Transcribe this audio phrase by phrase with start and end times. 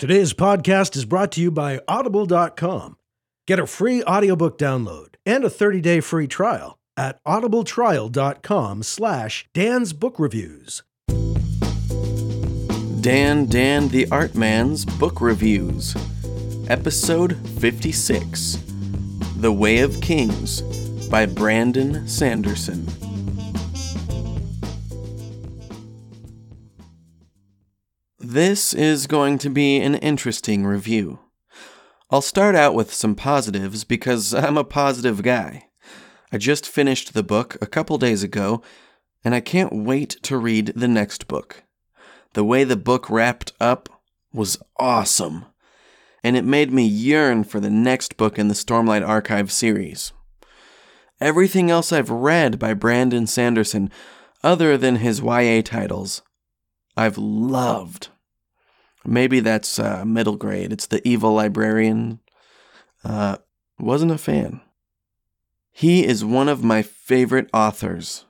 [0.00, 2.96] Today's podcast is brought to you by Audible.com.
[3.46, 10.18] Get a free audiobook download and a 30-day free trial at audibletrial.com slash Dan's Book
[10.18, 10.84] Reviews.
[13.02, 15.94] Dan Dan the Art Man's Book Reviews,
[16.70, 18.56] Episode 56
[19.36, 20.62] The Way of Kings
[21.10, 22.86] by Brandon Sanderson.
[28.32, 31.18] This is going to be an interesting review.
[32.12, 35.64] I'll start out with some positives because I'm a positive guy.
[36.30, 38.62] I just finished the book a couple days ago,
[39.24, 41.64] and I can't wait to read the next book.
[42.34, 43.88] The way the book wrapped up
[44.32, 45.46] was awesome,
[46.22, 50.12] and it made me yearn for the next book in the Stormlight Archive series.
[51.20, 53.90] Everything else I've read by Brandon Sanderson,
[54.44, 56.22] other than his YA titles,
[56.96, 58.10] I've loved.
[59.04, 60.72] Maybe that's uh, middle grade.
[60.72, 62.20] It's the evil librarian.
[63.04, 63.38] Uh,
[63.78, 64.60] wasn't a fan.
[65.72, 68.26] He is one of my favorite authors.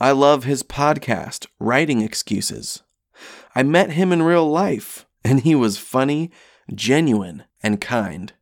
[0.00, 2.82] I love his podcast, Writing Excuses.
[3.54, 6.30] I met him in real life, and he was funny,
[6.74, 8.32] genuine, and kind.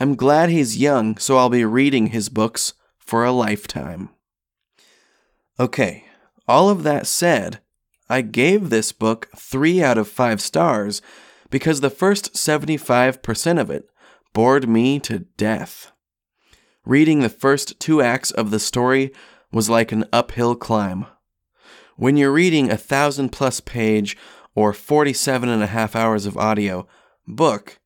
[0.00, 4.10] I'm glad he's young, so I'll be reading his books for a lifetime.
[5.58, 6.04] Okay,
[6.46, 7.60] all of that said,
[8.08, 11.02] I gave this book 3 out of 5 stars
[11.50, 13.88] because the first 75% of it
[14.32, 15.92] bored me to death.
[16.84, 19.12] Reading the first two acts of the story
[19.52, 21.06] was like an uphill climb.
[21.96, 24.16] When you're reading a thousand plus page
[24.54, 26.86] or 47 and a half hours of audio
[27.26, 27.78] book,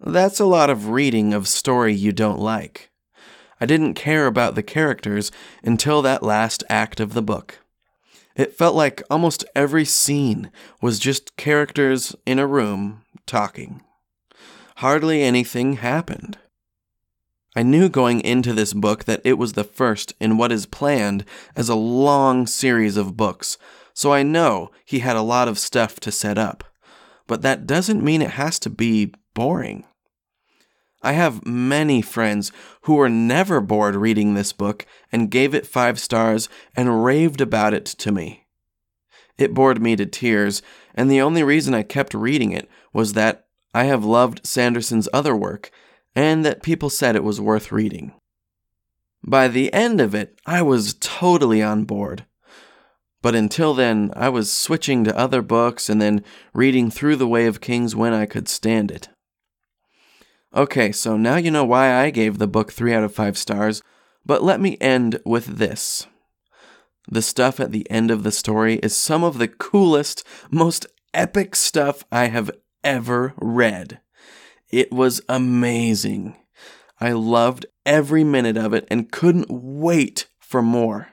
[0.00, 2.90] that's a lot of reading of story you don't like.
[3.60, 5.32] I didn't care about the characters
[5.62, 7.58] until that last act of the book.
[8.38, 13.82] It felt like almost every scene was just characters in a room talking.
[14.76, 16.38] Hardly anything happened.
[17.56, 21.24] I knew going into this book that it was the first in what is planned
[21.56, 23.58] as a long series of books,
[23.92, 26.62] so I know he had a lot of stuff to set up.
[27.26, 29.84] But that doesn't mean it has to be boring.
[31.08, 32.52] I have many friends
[32.82, 37.72] who were never bored reading this book and gave it five stars and raved about
[37.72, 38.44] it to me.
[39.38, 40.60] It bored me to tears,
[40.94, 45.34] and the only reason I kept reading it was that I have loved Sanderson's other
[45.34, 45.70] work
[46.14, 48.12] and that people said it was worth reading.
[49.26, 52.26] By the end of it, I was totally on board.
[53.22, 57.46] But until then, I was switching to other books and then reading through The Way
[57.46, 59.08] of Kings when I could stand it.
[60.58, 63.80] Okay, so now you know why I gave the book 3 out of 5 stars,
[64.26, 66.08] but let me end with this.
[67.08, 71.54] The stuff at the end of the story is some of the coolest, most epic
[71.54, 72.50] stuff I have
[72.82, 74.00] ever read.
[74.68, 76.34] It was amazing.
[77.00, 81.10] I loved every minute of it and couldn't wait for more.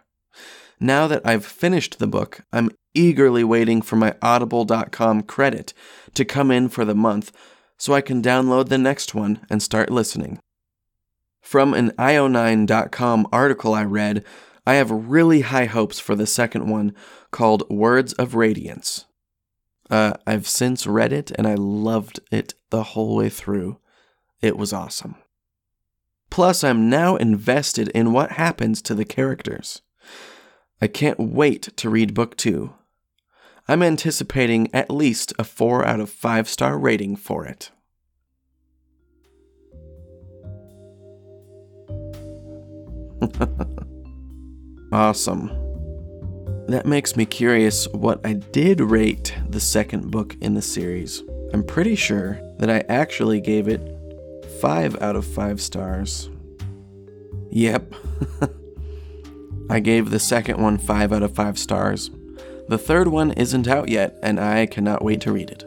[0.80, 5.76] Now that I've finished the book, I'm eagerly waiting for my audible.com credit
[6.16, 7.32] to come in for the month
[7.78, 10.40] so I can download the next one and start listening.
[11.42, 14.24] From an io9.com article I read,
[14.66, 16.96] I have really high hopes for the second one
[17.32, 19.06] called Words of Radiance.
[19.90, 23.78] Uh, I've since read it and I loved it the whole way through.
[24.42, 25.16] It was awesome.
[26.30, 29.82] Plus, I'm now invested in what happens to the characters.
[30.82, 32.74] I can't wait to read book two.
[33.68, 37.72] I'm anticipating at least a 4 out of 5 star rating for it.
[44.92, 45.48] awesome.
[46.68, 51.24] That makes me curious what I did rate the second book in the series.
[51.52, 53.82] I'm pretty sure that I actually gave it
[54.62, 56.30] 5 out of 5 stars.
[57.50, 57.96] Yep.
[59.70, 62.12] I gave the second one 5 out of 5 stars.
[62.68, 65.64] The third one isn't out yet, and I cannot wait to read it.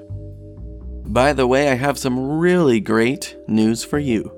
[1.13, 4.33] By the way, I have some really great news for you.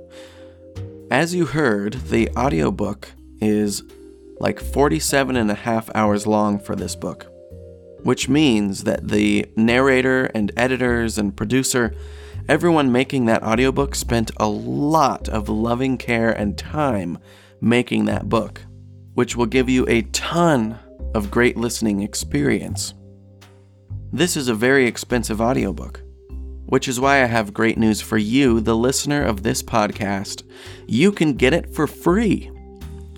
[1.10, 3.10] As you heard, the audiobook
[3.40, 3.82] is
[4.38, 7.26] like 47 and a half hours long for this book,
[8.02, 11.94] which means that the narrator and editors and producer,
[12.48, 17.18] everyone making that audiobook spent a lot of loving care and time
[17.60, 18.62] making that book,
[19.14, 20.78] which will give you a ton
[21.14, 22.94] of great listening experience.
[24.12, 26.02] This is a very expensive audiobook,
[26.66, 30.42] which is why I have great news for you, the listener of this podcast.
[30.86, 32.50] You can get it for free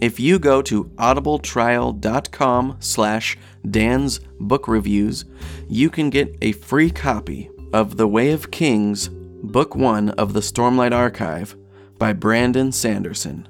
[0.02, 3.38] if you go to audibletrial.com slash
[3.70, 5.24] Dan's Book Reviews,
[5.68, 10.40] you can get a free copy of The Way of Kings, Book 1 of the
[10.40, 11.54] Stormlight Archive
[11.98, 13.46] by Brandon Sanderson.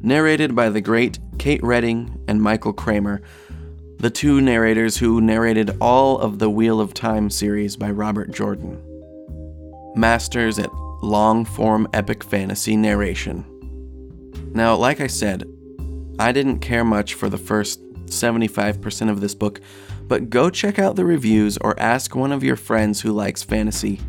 [0.00, 3.20] Narrated by the great Kate Reading and Michael Kramer,
[4.02, 8.82] the two narrators who narrated all of the Wheel of Time series by Robert Jordan.
[9.94, 13.44] Masters at long form epic fantasy narration.
[14.54, 15.44] Now, like I said,
[16.18, 19.60] I didn't care much for the first 75% of this book,
[20.08, 24.00] but go check out the reviews or ask one of your friends who likes fantasy.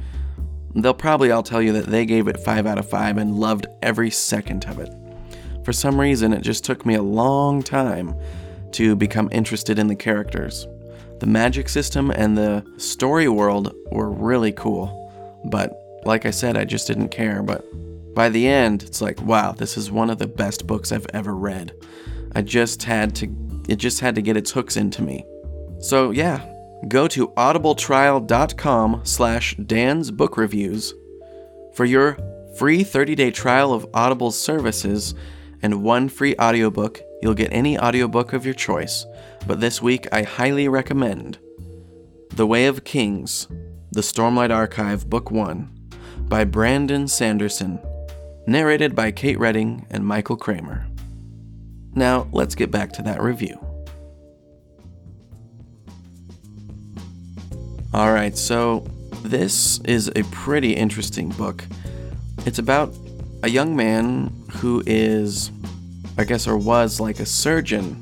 [0.73, 3.67] They'll probably all tell you that they gave it 5 out of 5 and loved
[3.83, 4.91] every second of it.
[5.63, 8.15] For some reason, it just took me a long time
[8.73, 10.67] to become interested in the characters.
[11.19, 15.71] The magic system and the story world were really cool, but
[16.05, 17.41] like I said, I just didn't care.
[17.41, 17.65] But
[18.13, 21.35] by the end, it's like, wow, this is one of the best books I've ever
[21.35, 21.73] read.
[22.35, 23.27] I just had to,
[23.69, 25.25] it just had to get its hooks into me.
[25.79, 26.45] So yeah,
[26.87, 30.93] go to audibletrial.com slash Dan's Book Reviews
[31.73, 32.17] for your
[32.57, 35.15] free 30-day trial of Audible's services
[35.61, 37.01] and one free audiobook.
[37.23, 39.05] You'll get any audiobook of your choice,
[39.47, 41.37] but this week I highly recommend
[42.31, 43.47] The Way of Kings,
[43.93, 45.69] The Stormlight Archive, Book 1
[46.23, 47.79] by Brandon Sanderson,
[48.45, 50.85] narrated by Kate Reading and Michael Kramer.
[51.95, 53.57] Now, let's get back to that review.
[57.93, 58.85] Alright, so
[59.23, 61.63] this is a pretty interesting book.
[62.45, 62.93] It's about
[63.43, 65.51] a young man who is,
[66.17, 67.99] I guess, or was like a surgeon,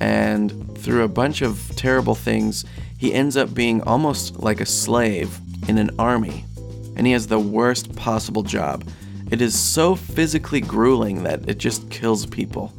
[0.00, 2.64] and through a bunch of terrible things,
[2.98, 6.44] he ends up being almost like a slave in an army,
[6.96, 8.84] and he has the worst possible job.
[9.30, 12.72] It is so physically grueling that it just kills people.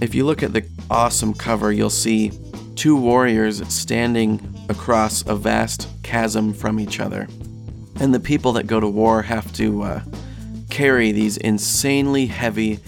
[0.00, 2.32] If you look at the awesome cover, you'll see
[2.74, 7.28] two warriors standing across a vast chasm from each other.
[8.00, 10.02] And the people that go to war have to uh,
[10.70, 12.80] carry these insanely heavy,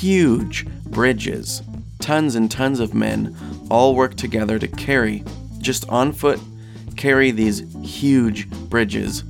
[0.00, 1.62] huge bridges.
[1.98, 3.36] Tons and tons of men
[3.70, 5.22] all work together to carry,
[5.58, 6.40] just on foot,
[6.96, 9.24] carry these huge bridges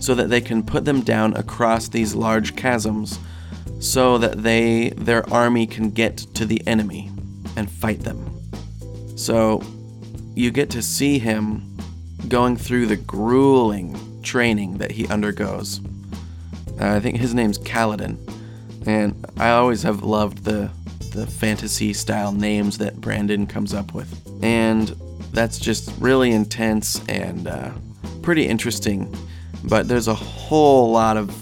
[0.00, 3.18] so that they can put them down across these large chasms
[3.78, 7.10] so that they their army can get to the enemy
[7.56, 8.18] and fight them.
[9.16, 9.62] So
[10.34, 11.76] you get to see him
[12.28, 15.80] going through the grueling training that he undergoes.
[16.80, 18.18] Uh, I think his name's Kaladin,
[18.86, 20.70] and I always have loved the
[21.12, 24.88] the fantasy style names that Brandon comes up with, and
[25.32, 27.70] that's just really intense and uh,
[28.22, 29.14] pretty interesting.
[29.64, 31.34] But there's a whole lot of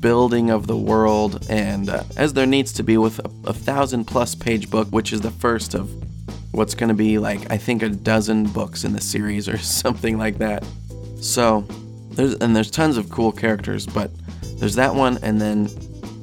[0.00, 4.06] building of the world, and uh, as there needs to be with a, a thousand
[4.06, 5.90] plus page book, which is the first of
[6.52, 10.18] what's going to be like I think a dozen books in the series or something
[10.18, 10.64] like that.
[11.20, 11.66] So
[12.12, 14.10] there's and there's tons of cool characters, but
[14.58, 15.68] there's that one, and then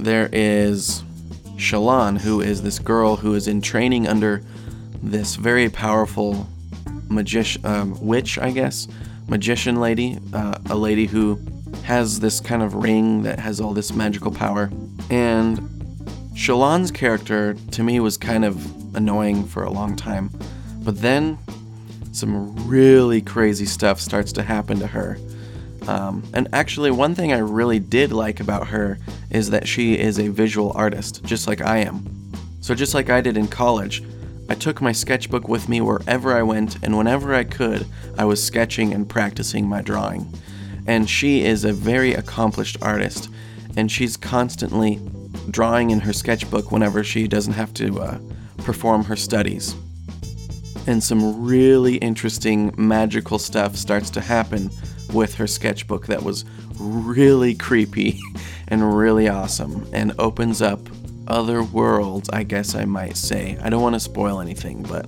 [0.04, 1.04] there is
[1.56, 4.44] Shallan, who is this girl who is in training under
[5.02, 6.48] this very powerful
[7.10, 8.88] magician, um, witch, I guess,
[9.28, 11.40] magician lady, uh, a lady who
[11.84, 14.70] has this kind of ring that has all this magical power,
[15.10, 15.60] and
[16.34, 20.30] Shallan's character to me was kind of annoying for a long time.
[20.80, 21.38] But then
[22.12, 25.18] some really crazy stuff starts to happen to her.
[25.88, 30.20] Um, and actually, one thing I really did like about her is that she is
[30.20, 32.06] a visual artist, just like I am.
[32.62, 34.04] So, just like I did in college,
[34.50, 37.86] I took my sketchbook with me wherever I went, and whenever I could,
[38.18, 40.32] I was sketching and practicing my drawing.
[40.88, 43.30] And she is a very accomplished artist,
[43.76, 45.00] and she's constantly
[45.50, 48.20] drawing in her sketchbook whenever she doesn't have to uh,
[48.60, 49.76] perform her studies.
[50.88, 54.70] And some really interesting magical stuff starts to happen
[55.14, 56.46] with her sketchbook that was
[56.80, 58.20] really creepy
[58.68, 60.80] and really awesome and opens up
[61.28, 63.58] other worlds, I guess I might say.
[63.62, 65.06] I don't want to spoil anything, but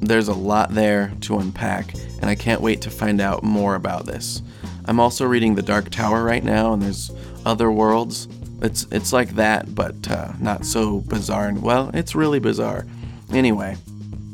[0.00, 4.06] there's a lot there to unpack, and I can't wait to find out more about
[4.06, 4.40] this.
[4.86, 7.10] I'm also reading The Dark Tower right now, and there's
[7.44, 8.28] other worlds
[8.62, 11.48] it's it's like that, but uh, not so bizarre.
[11.48, 12.86] And well, it's really bizarre.
[13.32, 13.76] Anyway,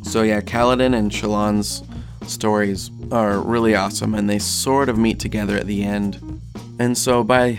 [0.02, 1.82] so yeah, Kaladin and Shallan's
[2.28, 6.40] stories are really awesome, and they sort of meet together at the end.
[6.78, 7.59] And so by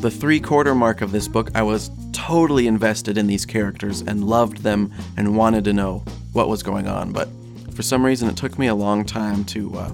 [0.00, 4.24] the three quarter mark of this book, I was totally invested in these characters and
[4.24, 7.12] loved them and wanted to know what was going on.
[7.12, 7.28] But
[7.74, 9.90] for some reason, it took me a long time to uh,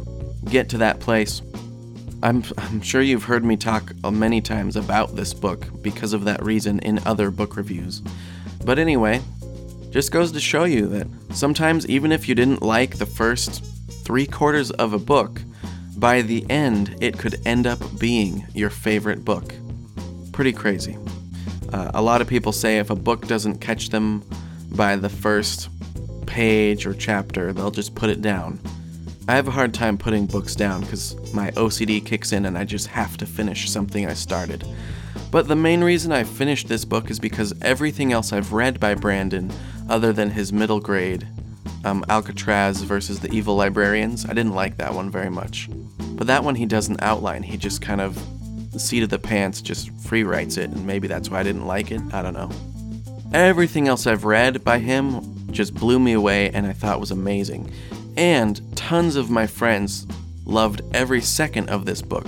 [0.51, 1.43] get to that place.
[2.23, 6.43] I'm, I'm sure you've heard me talk many times about this book because of that
[6.43, 8.01] reason in other book reviews.
[8.65, 9.21] But anyway,
[9.91, 13.74] just goes to show you that sometimes, even if you didn't like the first
[14.05, 15.41] three quarters of a book,
[15.97, 19.55] by the end, it could end up being your favorite book.
[20.33, 20.99] Pretty crazy.
[21.73, 24.23] Uh, a lot of people say if a book doesn't catch them
[24.73, 25.69] by the first
[26.27, 28.59] page or chapter, they'll just put it down.
[29.27, 32.65] I have a hard time putting books down because my OCD kicks in and I
[32.65, 34.65] just have to finish something I started.
[35.31, 38.95] But the main reason I finished this book is because everything else I've read by
[38.95, 39.51] Brandon,
[39.89, 41.27] other than his middle grade,
[41.85, 45.69] um, Alcatraz versus the Evil Librarians, I didn't like that one very much.
[46.17, 48.19] But that one he doesn't outline, he just kind of,
[48.77, 51.91] seat of the pants, just free writes it, and maybe that's why I didn't like
[51.91, 52.51] it, I don't know.
[53.33, 57.73] Everything else I've read by him just blew me away and I thought was amazing.
[58.17, 60.07] And tons of my friends
[60.45, 62.27] loved every second of this book.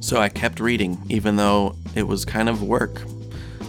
[0.00, 3.02] So I kept reading, even though it was kind of work.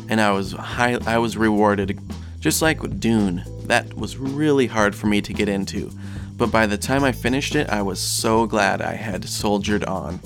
[0.09, 1.99] And I was high, I was rewarded,
[2.39, 3.43] just like with Dune.
[3.67, 5.91] That was really hard for me to get into,
[6.35, 10.19] but by the time I finished it, I was so glad I had soldiered on.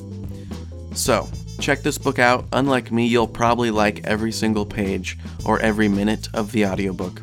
[0.93, 1.27] So,
[1.59, 2.45] check this book out.
[2.53, 7.21] Unlike me, you'll probably like every single page or every minute of the audiobook.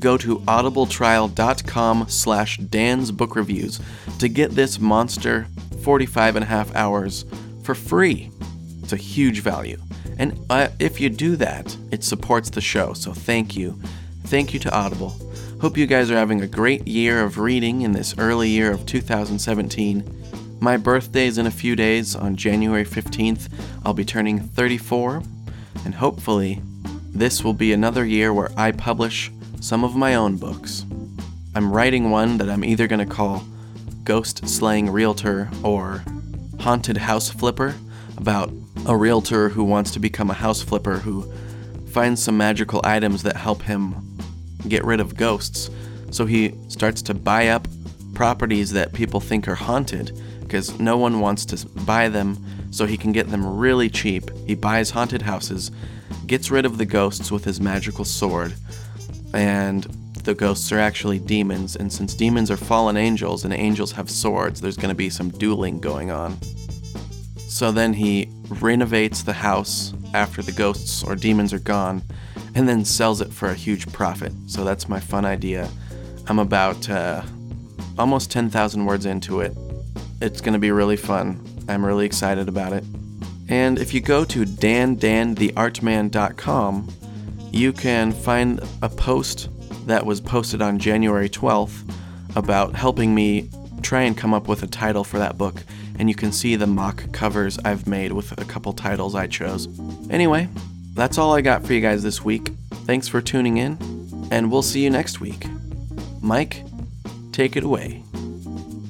[0.00, 3.80] Go to audibletrial.com slash Dan's Book Reviews
[4.18, 5.46] to get this monster
[5.82, 7.24] 45 and a half hours
[7.62, 8.30] for free.
[8.82, 9.80] It's a huge value.
[10.18, 13.80] And uh, if you do that, it supports the show, so thank you.
[14.26, 15.14] Thank you to Audible.
[15.60, 18.84] Hope you guys are having a great year of reading in this early year of
[18.84, 20.58] 2017.
[20.58, 22.16] My birthday is in a few days.
[22.16, 23.48] On January 15th,
[23.84, 25.22] I'll be turning 34,
[25.84, 26.60] and hopefully,
[27.14, 29.30] this will be another year where I publish
[29.60, 30.84] some of my own books.
[31.54, 33.44] I'm writing one that I'm either going to call
[34.02, 36.02] Ghost Slaying Realtor or
[36.58, 37.76] Haunted House Flipper
[38.16, 38.52] about
[38.86, 41.32] a realtor who wants to become a house flipper who
[41.92, 44.05] finds some magical items that help him
[44.68, 45.70] get rid of ghosts.
[46.10, 47.68] So he starts to buy up
[48.14, 52.38] properties that people think are haunted because no one wants to buy them,
[52.70, 54.30] so he can get them really cheap.
[54.46, 55.70] He buys haunted houses,
[56.26, 58.54] gets rid of the ghosts with his magical sword,
[59.34, 59.84] and
[60.22, 61.76] the ghosts are actually demons.
[61.76, 65.30] And since demons are fallen angels and angels have swords, there's going to be some
[65.30, 66.38] dueling going on.
[67.36, 72.02] So then he renovates the house after the ghosts or demons are gone
[72.56, 74.32] and then sells it for a huge profit.
[74.46, 75.68] So that's my fun idea.
[76.26, 77.20] I'm about uh,
[77.98, 79.52] almost 10,000 words into it.
[80.22, 81.46] It's going to be really fun.
[81.68, 82.82] I'm really excited about it.
[83.48, 86.88] And if you go to dandantheartman.com,
[87.52, 89.50] you can find a post
[89.86, 91.82] that was posted on January 12th
[92.34, 93.50] about helping me
[93.82, 95.62] try and come up with a title for that book.
[95.98, 99.68] And you can see the mock covers I've made with a couple titles I chose.
[100.10, 100.48] Anyway,
[100.96, 102.50] that's all I got for you guys this week.
[102.86, 103.78] Thanks for tuning in,
[104.30, 105.46] and we'll see you next week.
[106.20, 106.64] Mike,
[107.32, 108.02] take it away.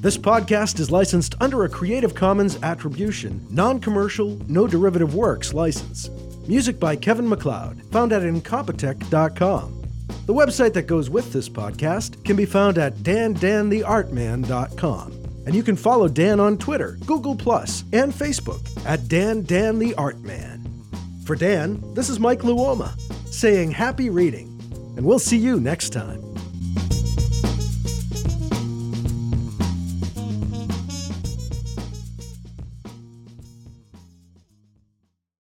[0.01, 6.09] This podcast is licensed under a Creative Commons Attribution, Non Commercial, No Derivative Works license.
[6.47, 9.73] Music by Kevin MacLeod, found at Incompetech.com.
[10.25, 15.11] The website that goes with this podcast can be found at dandantheartman.com.
[15.45, 19.43] And you can follow Dan on Twitter, Google, and Facebook at Dan
[21.27, 22.97] For Dan, this is Mike Luoma
[23.29, 24.47] saying happy reading,
[24.95, 26.26] and we'll see you next time.